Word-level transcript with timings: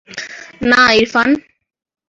না, 0.61 0.81
ইরফান। 0.93 1.29